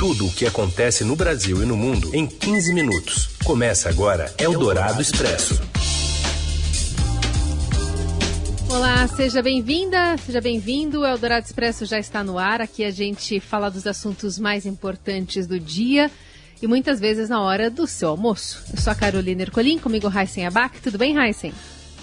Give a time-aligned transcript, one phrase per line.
[0.00, 3.36] Tudo o que acontece no Brasil e no mundo em 15 minutos.
[3.44, 5.60] Começa agora Eldorado Expresso.
[8.70, 11.00] Olá, seja bem-vinda, seja bem-vindo.
[11.00, 12.62] O Eldorado Expresso já está no ar.
[12.62, 16.10] Aqui a gente fala dos assuntos mais importantes do dia
[16.62, 18.64] e muitas vezes na hora do seu almoço.
[18.72, 20.80] Eu sou a Carolina Ercolim, comigo Heisen Abac.
[20.80, 21.52] Tudo bem, Heisen?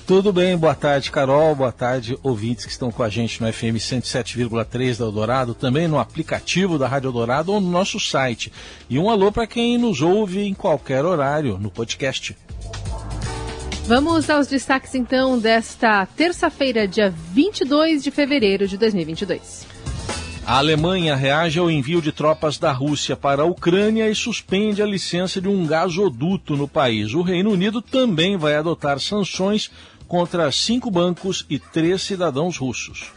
[0.07, 1.53] Tudo bem, boa tarde, Carol.
[1.53, 5.99] Boa tarde, ouvintes que estão com a gente no FM 107,3 da Eldorado, também no
[5.99, 8.49] aplicativo da Rádio Eldorado ou no nosso site.
[8.89, 12.37] E um alô para quem nos ouve em qualquer horário no podcast.
[13.85, 19.67] Vamos aos destaques então desta terça-feira, dia 22 de fevereiro de 2022.
[20.45, 24.85] A Alemanha reage ao envio de tropas da Rússia para a Ucrânia e suspende a
[24.85, 27.13] licença de um gasoduto no país.
[27.13, 29.69] O Reino Unido também vai adotar sanções
[30.07, 33.11] contra cinco bancos e três cidadãos russos.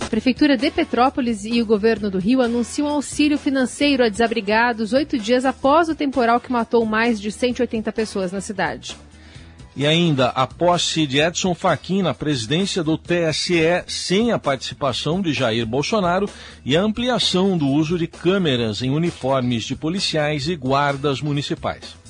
[0.00, 5.18] A Prefeitura de Petrópolis e o governo do Rio anunciam auxílio financeiro a desabrigados oito
[5.18, 8.96] dias após o temporal que matou mais de 180 pessoas na cidade.
[9.74, 15.32] E ainda a posse de Edson Fachin na presidência do TSE sem a participação de
[15.32, 16.28] Jair Bolsonaro
[16.62, 22.01] e a ampliação do uso de câmeras em uniformes de policiais e guardas municipais.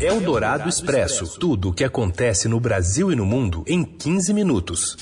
[0.00, 1.38] Eldorado Expresso.
[1.38, 4.96] Tudo o que acontece no Brasil e no mundo em 15 minutos.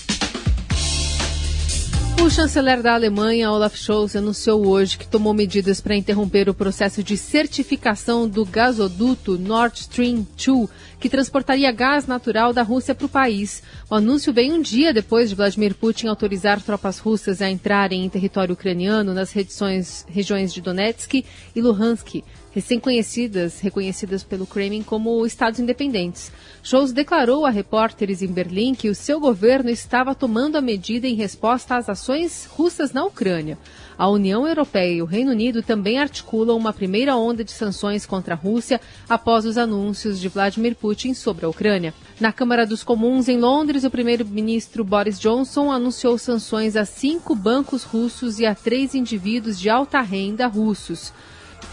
[2.22, 7.00] O chanceler da Alemanha, Olaf Scholz, anunciou hoje que tomou medidas para interromper o processo
[7.00, 13.08] de certificação do gasoduto Nord Stream 2, que transportaria gás natural da Rússia para o
[13.08, 13.62] país.
[13.88, 18.08] O anúncio vem um dia depois de Vladimir Putin autorizar tropas russas a entrarem em
[18.08, 22.24] território ucraniano nas regiões de Donetsk e Luhansk,
[22.56, 26.32] recém-conhecidas, reconhecidas pelo Kremlin como estados independentes.
[26.62, 31.14] Scholz declarou a repórteres em Berlim que o seu governo estava tomando a medida em
[31.14, 33.58] resposta às ações russas na Ucrânia.
[33.98, 38.32] A União Europeia e o Reino Unido também articulam uma primeira onda de sanções contra
[38.32, 41.92] a Rússia após os anúncios de Vladimir Putin sobre a Ucrânia.
[42.18, 47.82] Na Câmara dos Comuns, em Londres, o primeiro-ministro Boris Johnson anunciou sanções a cinco bancos
[47.82, 51.12] russos e a três indivíduos de alta renda russos.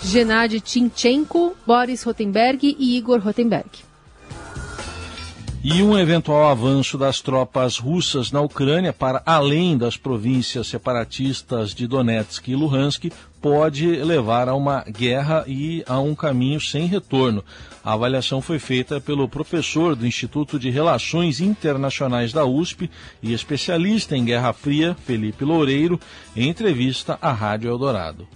[0.04, 3.70] Gennady Tinchenko, Boris Rotenberg e Igor Rotenberg.
[5.66, 11.88] E um eventual avanço das tropas russas na Ucrânia para além das províncias separatistas de
[11.88, 13.06] Donetsk e Luhansk
[13.42, 17.46] pode levar a uma guerra e a um caminho sem retorno.
[17.82, 24.18] A avaliação foi feita pelo professor do Instituto de Relações Internacionais da USP e especialista
[24.18, 25.98] em Guerra Fria, Felipe Loureiro,
[26.36, 28.28] em entrevista à Rádio Eldorado.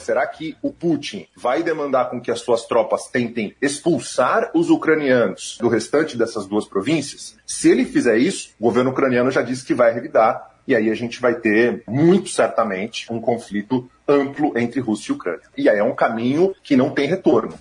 [0.00, 5.58] Será que o Putin vai demandar com que as suas tropas tentem expulsar os ucranianos
[5.60, 7.36] do restante dessas duas províncias?
[7.46, 10.94] Se ele fizer isso, o governo ucraniano já disse que vai revidar e aí a
[10.94, 15.42] gente vai ter, muito certamente, um conflito amplo entre Rússia e Ucrânia.
[15.56, 17.54] E aí é um caminho que não tem retorno.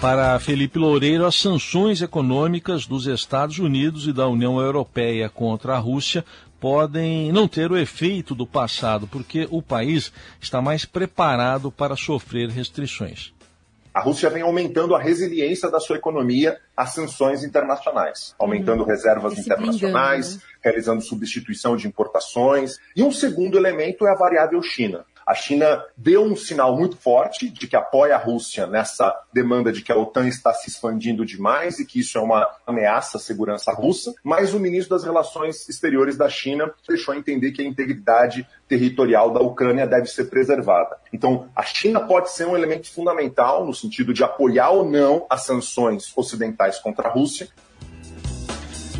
[0.00, 5.78] Para Felipe Loureiro, as sanções econômicas dos Estados Unidos e da União Europeia contra a
[5.78, 6.24] Rússia
[6.62, 12.48] podem não ter o efeito do passado, porque o país está mais preparado para sofrer
[12.50, 13.32] restrições.
[13.92, 19.36] A Rússia vem aumentando a resiliência da sua economia às sanções internacionais, aumentando hum, reservas
[19.36, 20.42] internacionais, né?
[20.62, 22.78] realizando substituição de importações.
[22.94, 25.04] E um segundo elemento é a variável China.
[25.32, 29.80] A China deu um sinal muito forte de que apoia a Rússia nessa demanda de
[29.80, 33.72] que a OTAN está se expandindo demais e que isso é uma ameaça à segurança
[33.72, 38.46] russa, mas o ministro das Relações Exteriores da China deixou a entender que a integridade
[38.68, 40.98] territorial da Ucrânia deve ser preservada.
[41.10, 45.46] Então, a China pode ser um elemento fundamental no sentido de apoiar ou não as
[45.46, 47.48] sanções ocidentais contra a Rússia,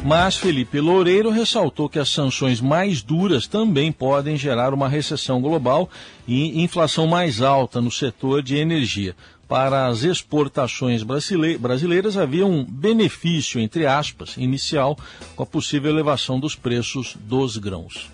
[0.05, 5.89] mas Felipe Loureiro ressaltou que as sanções mais duras também podem gerar uma recessão global
[6.27, 9.15] e inflação mais alta no setor de energia.
[9.49, 14.99] Para as exportações brasileiras havia um benefício, entre aspas, inicial
[15.37, 18.11] com a possível elevação dos preços dos grãos.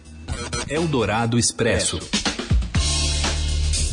[0.69, 2.00] Eldorado Expresso.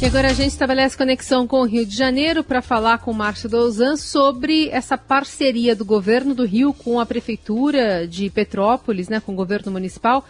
[0.02, 3.14] E agora a gente estabelece conexão com o Rio de Janeiro para falar com o
[3.14, 9.22] Márcio Douzan sobre essa parceria do governo do Rio com a prefeitura de Petrópolis, né,
[9.22, 10.26] com o governo municipal,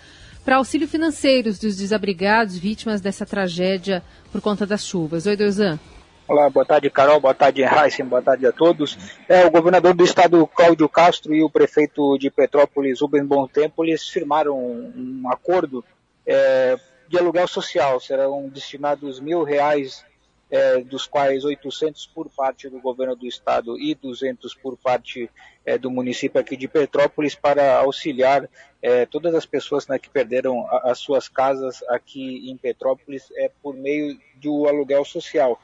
[0.45, 5.25] para auxílio financeiro dos desabrigados vítimas dessa tragédia por conta das chuvas.
[5.25, 5.79] Oi, Douzan.
[6.27, 8.97] Olá, boa tarde, Carol, boa tarde, Heisen, boa tarde a todos.
[9.27, 13.83] É, o governador do estado, Cláudio Castro, e o prefeito de Petrópolis, Rubem Bom Tempo,
[13.83, 15.83] eles firmaram um, um acordo
[16.25, 17.99] é, de aluguel social.
[17.99, 20.05] Serão destinados mil reais
[20.49, 25.29] é, dos quais 800 por parte do governo do estado e 200 por parte
[25.65, 28.47] é, do município aqui de Petrópolis para auxiliar
[28.81, 33.49] é, todas as pessoas né, que perderam a, as suas casas aqui em Petrópolis é,
[33.61, 35.59] por meio do aluguel social.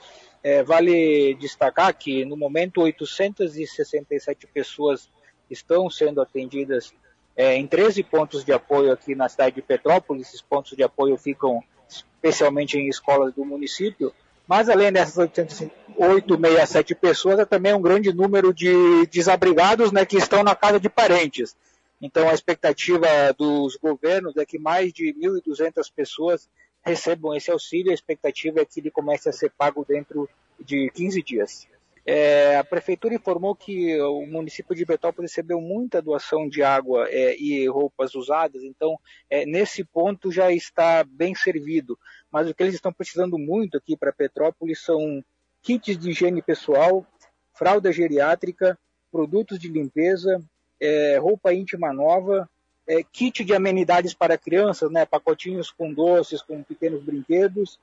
[0.65, 5.07] Vale destacar que no momento 867 pessoas
[5.47, 6.91] estão sendo atendidas
[7.35, 10.27] é, em 13 pontos de apoio aqui na cidade de Petrópolis.
[10.27, 14.13] Esses pontos de apoio ficam especialmente em escolas do município.
[14.47, 20.43] Mas além dessas 867 pessoas, é também um grande número de desabrigados né, que estão
[20.43, 21.55] na casa de parentes.
[22.01, 23.07] Então a expectativa
[23.37, 26.49] dos governos é que mais de 1.200 pessoas
[26.83, 27.91] recebam esse auxílio.
[27.91, 30.27] A expectativa é que ele comece a ser pago dentro
[30.59, 31.67] de 15 dias.
[32.05, 37.35] É, a prefeitura informou que o município de Petrópolis recebeu muita doação de água é,
[37.39, 38.97] e roupas usadas, então
[39.29, 41.97] é, nesse ponto já está bem servido.
[42.31, 45.23] Mas o que eles estão precisando muito aqui para Petrópolis são
[45.61, 47.05] kits de higiene pessoal,
[47.53, 48.77] fralda geriátrica,
[49.11, 50.41] produtos de limpeza,
[50.79, 52.49] é, roupa íntima nova,
[52.87, 57.79] é, kit de amenidades para crianças, né, pacotinhos com doces, com pequenos brinquedos,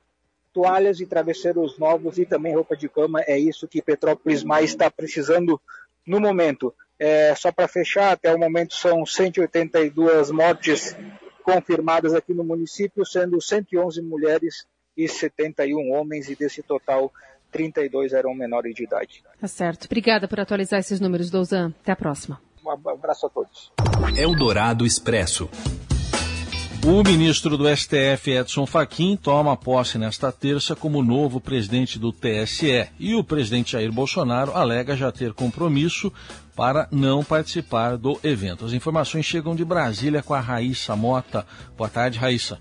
[0.53, 3.21] toalhas e travesseiros novos e também roupa de cama.
[3.21, 5.59] É isso que Petrópolis mais está precisando
[6.05, 6.73] no momento.
[6.97, 10.95] É, só para fechar, até o momento são 182 mortes
[11.43, 14.65] confirmadas aqui no município, sendo 111 mulheres
[14.97, 17.11] e 71 homens, e desse total,
[17.51, 19.23] 32 eram menores de idade.
[19.39, 19.85] Tá certo.
[19.85, 21.73] Obrigada por atualizar esses números, Douzan.
[21.81, 22.41] Até a próxima.
[22.63, 23.71] Um abraço a todos.
[24.17, 25.49] Eldorado Expresso.
[26.81, 32.87] O ministro do STF, Edson Fachin, toma posse nesta terça como novo presidente do TSE
[32.97, 36.11] e o presidente Jair Bolsonaro alega já ter compromisso
[36.55, 38.65] para não participar do evento.
[38.65, 41.45] As informações chegam de Brasília com a Raíssa Mota.
[41.77, 42.59] Boa tarde, Raíssa.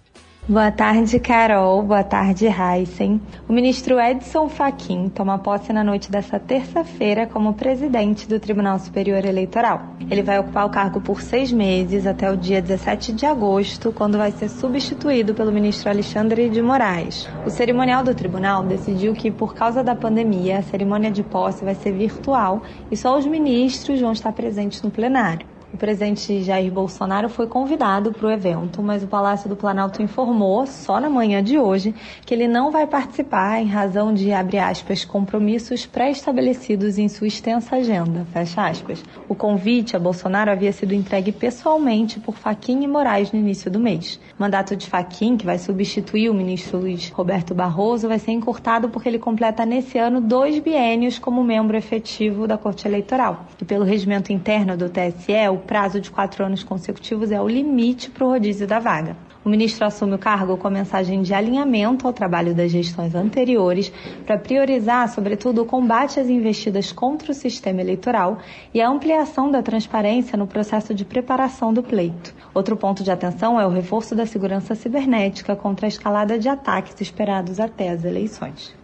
[0.51, 1.83] Boa tarde, Carol.
[1.83, 3.21] Boa tarde, Heisen.
[3.47, 9.27] O ministro Edson Fachin toma posse na noite desta terça-feira como presidente do Tribunal Superior
[9.27, 9.83] Eleitoral.
[10.11, 14.17] Ele vai ocupar o cargo por seis meses até o dia 17 de agosto, quando
[14.17, 17.29] vai ser substituído pelo ministro Alexandre de Moraes.
[17.45, 21.75] O cerimonial do tribunal decidiu que, por causa da pandemia, a cerimônia de posse vai
[21.75, 25.58] ser virtual e só os ministros vão estar presentes no plenário.
[25.73, 30.67] O presidente Jair Bolsonaro foi convidado para o evento, mas o Palácio do Planalto informou,
[30.67, 31.95] só na manhã de hoje,
[32.25, 37.77] que ele não vai participar em razão de, abre aspas, compromissos pré-estabelecidos em sua extensa
[37.77, 39.05] agenda, fecha aspas.
[39.29, 43.79] O convite a Bolsonaro havia sido entregue pessoalmente por Faquim e Moraes no início do
[43.79, 44.19] mês.
[44.39, 48.89] O mandato de Faquim, que vai substituir o ministro Luiz Roberto Barroso, vai ser encurtado
[48.89, 53.45] porque ele completa nesse ano dois biênios como membro efetivo da Corte Eleitoral.
[53.61, 58.09] E pelo regimento interno do TSE, o prazo de quatro anos consecutivos é o limite
[58.11, 59.17] para o rodízio da vaga.
[59.45, 63.91] O ministro assume o cargo com mensagem de alinhamento ao trabalho das gestões anteriores
[64.27, 68.39] para priorizar, sobretudo, o combate às investidas contra o sistema eleitoral
[68.75, 72.35] e a ampliação da transparência no processo de preparação do pleito.
[72.53, 77.01] Outro ponto de atenção é o reforço da segurança cibernética contra a escalada de ataques
[77.01, 78.75] esperados até as eleições.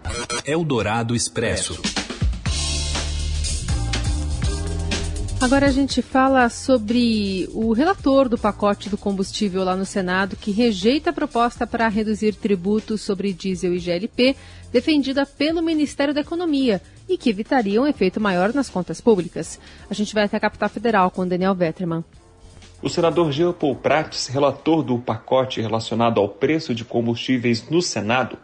[0.47, 2.04] Eldorado Expresso.
[5.45, 10.51] Agora a gente fala sobre o relator do pacote do combustível lá no Senado, que
[10.51, 14.35] rejeita a proposta para reduzir tributos sobre diesel e GLP,
[14.73, 19.61] defendida pelo Ministério da Economia, e que evitaria um efeito maior nas contas públicas.
[19.91, 22.03] A gente vai até a capital federal com Daniel Vetterman.
[22.81, 28.39] O senador Jean Paul Prats, relator do pacote relacionado ao preço de combustíveis no Senado,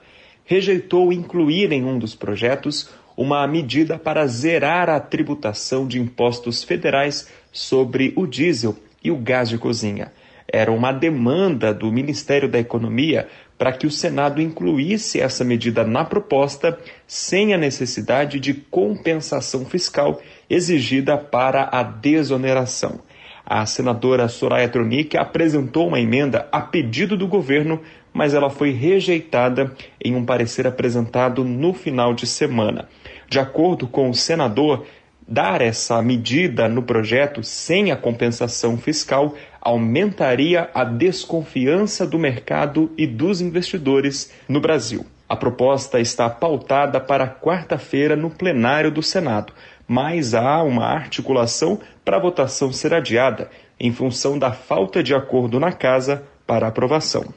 [0.44, 7.28] rejeitou incluir em um dos projetos uma medida para zerar a tributação de impostos federais
[7.52, 8.74] sobre o diesel
[9.04, 10.10] e o gás de cozinha.
[10.50, 16.02] Era uma demanda do Ministério da Economia para que o Senado incluísse essa medida na
[16.02, 23.00] proposta sem a necessidade de compensação fiscal exigida para a desoneração.
[23.44, 27.82] A senadora Soraya Tronic apresentou uma emenda a pedido do governo,
[28.14, 32.88] mas ela foi rejeitada em um parecer apresentado no final de semana.
[33.30, 34.84] De acordo com o senador,
[35.26, 43.06] dar essa medida no projeto sem a compensação fiscal aumentaria a desconfiança do mercado e
[43.06, 45.06] dos investidores no Brasil.
[45.28, 49.52] A proposta está pautada para quarta-feira no plenário do Senado,
[49.86, 55.60] mas há uma articulação para a votação ser adiada em função da falta de acordo
[55.60, 57.32] na casa para aprovação.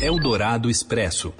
[0.00, 1.34] Eldorado Expresso.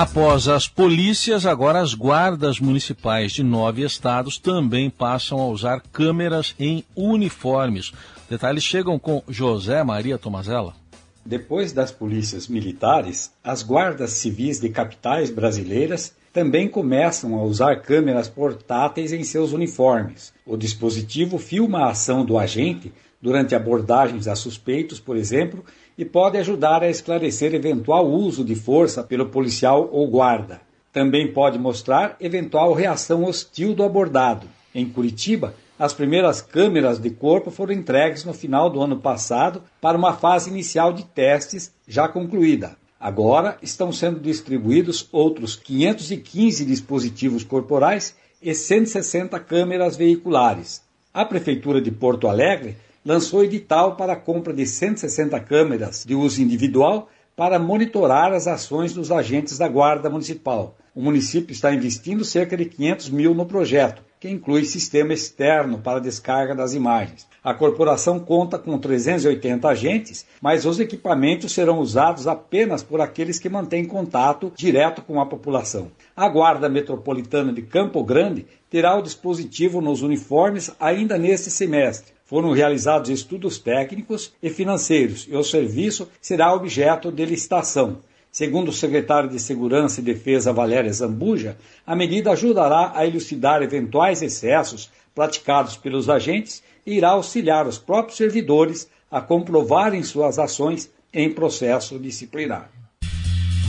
[0.00, 6.54] Após as polícias, agora as guardas municipais de nove estados também passam a usar câmeras
[6.58, 7.92] em uniformes.
[8.26, 10.74] Detalhes chegam com José Maria Tomazella.
[11.22, 18.26] Depois das polícias militares, as guardas civis de capitais brasileiras também começam a usar câmeras
[18.26, 20.32] portáteis em seus uniformes.
[20.46, 22.90] O dispositivo filma a ação do agente
[23.20, 25.64] durante abordagens a suspeitos, por exemplo,
[25.96, 30.60] e pode ajudar a esclarecer eventual uso de força pelo policial ou guarda.
[30.92, 34.46] Também pode mostrar eventual reação hostil do abordado.
[34.74, 39.96] Em Curitiba, as primeiras câmeras de corpo foram entregues no final do ano passado para
[39.96, 42.76] uma fase inicial de testes já concluída.
[42.98, 50.82] Agora estão sendo distribuídos outros 515 dispositivos corporais e 160 câmeras veiculares.
[51.12, 56.42] A Prefeitura de Porto Alegre lançou edital para a compra de 160 câmeras de uso
[56.42, 60.76] individual para monitorar as ações dos agentes da Guarda Municipal.
[60.94, 66.00] O município está investindo cerca de 500 mil no projeto, que inclui sistema externo para
[66.00, 67.26] descarga das imagens.
[67.42, 73.48] A corporação conta com 380 agentes, mas os equipamentos serão usados apenas por aqueles que
[73.48, 75.90] mantêm contato direto com a população.
[76.14, 82.12] A Guarda Metropolitana de Campo Grande terá o dispositivo nos uniformes ainda neste semestre.
[82.30, 87.98] Foram realizados estudos técnicos e financeiros e o serviço será objeto de licitação.
[88.30, 94.22] Segundo o secretário de Segurança e Defesa Valéria Zambuja, a medida ajudará a elucidar eventuais
[94.22, 101.32] excessos praticados pelos agentes e irá auxiliar os próprios servidores a comprovarem suas ações em
[101.32, 102.70] processo disciplinar.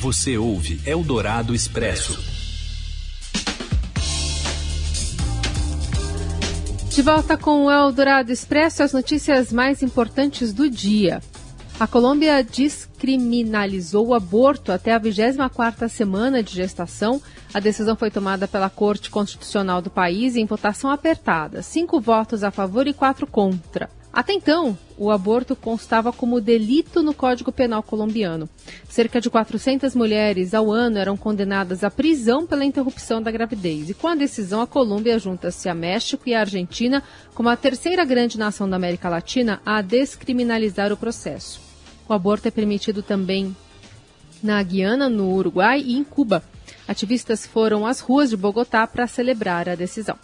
[0.02, 2.31] Você ouve Eldorado Expresso.
[7.02, 11.20] De volta com o Eldorado Expresso, as notícias mais importantes do dia.
[11.80, 17.20] A Colômbia descriminalizou o aborto até a 24ª semana de gestação.
[17.52, 22.52] A decisão foi tomada pela Corte Constitucional do país em votação apertada, cinco votos a
[22.52, 23.90] favor e quatro contra.
[24.14, 28.48] Até então, o aborto constava como delito no Código Penal colombiano.
[28.88, 33.90] Cerca de 400 mulheres ao ano eram condenadas à prisão pela interrupção da gravidez.
[33.90, 37.02] E com a decisão, a Colômbia junta-se a México e a Argentina
[37.34, 41.60] como a terceira grande nação da América Latina a descriminalizar o processo.
[42.08, 43.56] O aborto é permitido também
[44.44, 46.44] na Guiana, no Uruguai e em Cuba.
[46.88, 50.16] Ativistas foram às ruas de Bogotá para celebrar a decisão.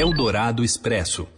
[0.00, 1.28] Eldorado Expresso.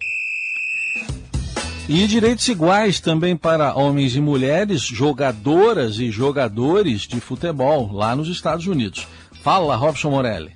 [1.88, 8.28] E direitos iguais também para homens e mulheres, jogadoras e jogadores de futebol lá nos
[8.28, 9.08] Estados Unidos.
[9.42, 10.52] Fala, Robson Morelli.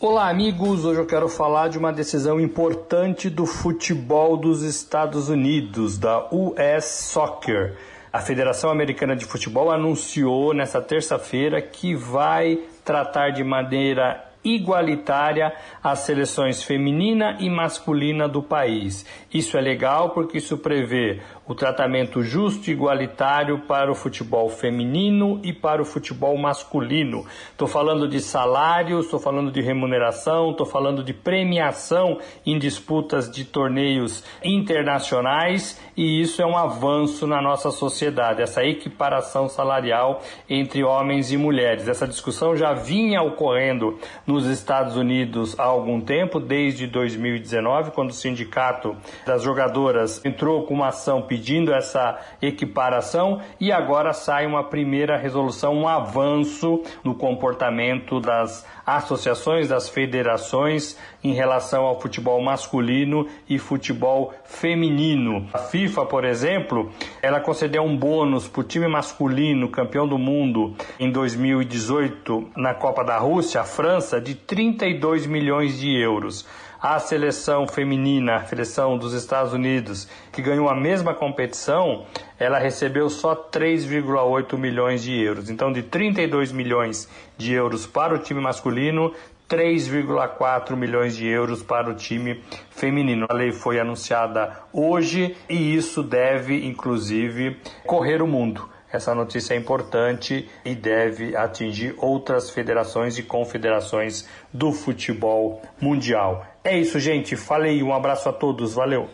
[0.00, 0.84] Olá, amigos.
[0.84, 6.84] Hoje eu quero falar de uma decisão importante do futebol dos Estados Unidos, da US
[6.84, 7.76] Soccer.
[8.12, 16.00] A Federação Americana de Futebol anunciou nesta terça-feira que vai tratar de maneira igualitária às
[16.00, 19.06] seleções feminina e masculina do país.
[19.32, 25.40] Isso é legal porque isso prevê o tratamento justo e igualitário para o futebol feminino
[25.42, 27.26] e para o futebol masculino.
[27.50, 33.44] Estou falando de salários, estou falando de remuneração, estou falando de premiação em disputas de
[33.44, 41.30] torneios internacionais e isso é um avanço na nossa sociedade, essa equiparação salarial entre homens
[41.30, 41.88] e mulheres.
[41.88, 48.14] Essa discussão já vinha ocorrendo nos Estados Unidos há algum tempo, desde 2019, quando o
[48.14, 48.96] sindicato
[49.26, 55.74] das jogadoras entrou com uma ação pedindo essa equiparação e agora sai uma primeira resolução,
[55.74, 64.32] um avanço no comportamento das associações, das federações em relação ao futebol masculino e futebol
[64.44, 65.48] feminino.
[65.52, 70.76] A FIFA, por exemplo, ela concedeu um bônus para o time masculino campeão do mundo
[71.00, 76.46] em 2018 na Copa da Rússia, a França, de 32 milhões de euros.
[76.86, 82.04] A seleção feminina, a seleção dos Estados Unidos, que ganhou a mesma competição,
[82.38, 85.48] ela recebeu só 3,8 milhões de euros.
[85.48, 89.14] Então, de 32 milhões de euros para o time masculino,
[89.48, 93.24] 3,4 milhões de euros para o time feminino.
[93.30, 98.73] A lei foi anunciada hoje e isso deve, inclusive, correr o mundo.
[98.94, 106.46] Essa notícia é importante e deve atingir outras federações e confederações do futebol mundial.
[106.62, 107.34] É isso, gente.
[107.34, 107.82] Falei.
[107.82, 108.74] Um abraço a todos.
[108.74, 109.10] Valeu.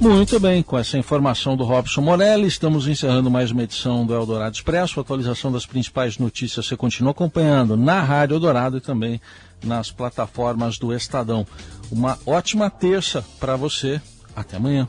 [0.00, 4.56] Muito bem, com essa informação do Robson Morelli, estamos encerrando mais uma edição do Eldorado
[4.56, 4.98] Expresso.
[4.98, 9.20] A atualização das principais notícias você continua acompanhando na Rádio Eldorado e também
[9.62, 11.46] nas plataformas do Estadão.
[11.92, 14.02] Uma ótima terça para você.
[14.34, 14.88] Até amanhã.